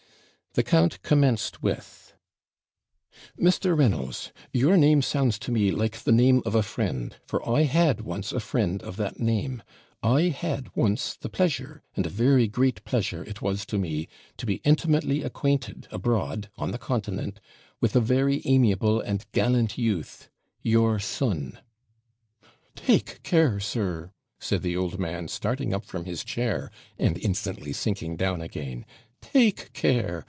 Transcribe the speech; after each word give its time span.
The 0.53 0.63
count 0.63 1.01
commenced 1.01 1.63
with 1.63 2.13
'Mr. 3.39 3.77
Reynolds, 3.77 4.33
your 4.51 4.75
name 4.75 5.01
sounds 5.01 5.39
to 5.39 5.49
me 5.49 5.71
like 5.71 5.99
the 5.99 6.11
name 6.11 6.41
of 6.45 6.55
a 6.55 6.61
friend; 6.61 7.15
for 7.25 7.41
I 7.47 7.61
had 7.63 8.01
once 8.01 8.33
a 8.33 8.41
friend 8.41 8.83
of 8.83 8.97
that 8.97 9.17
name; 9.17 9.63
I 10.03 10.23
had 10.23 10.67
once 10.75 11.15
the 11.15 11.29
pleasure 11.29 11.81
(and 11.95 12.05
a 12.05 12.09
very 12.09 12.49
great 12.49 12.83
pleasure 12.83 13.23
it 13.23 13.41
was 13.41 13.65
to 13.67 13.77
me) 13.77 14.09
to 14.35 14.45
be 14.45 14.55
intimately 14.65 15.23
acquainted 15.23 15.87
abroad, 15.89 16.49
on 16.57 16.71
the 16.71 16.77
Continent, 16.77 17.39
with 17.79 17.95
a 17.95 18.01
very 18.01 18.41
amiable 18.43 18.99
and 18.99 19.23
gallant 19.31 19.77
youth 19.77 20.29
your 20.61 20.99
son!' 20.99 21.59
'Take 22.75 23.23
care, 23.23 23.61
sir,' 23.61 24.11
said 24.37 24.63
the 24.63 24.75
old 24.75 24.99
man, 24.99 25.29
starting 25.29 25.73
up 25.73 25.85
from 25.85 26.03
his 26.03 26.25
chair, 26.25 26.69
and 26.99 27.17
instantly 27.19 27.71
sinking 27.71 28.17
down 28.17 28.41
again 28.41 28.85
'take 29.21 29.71
care! 29.71 30.19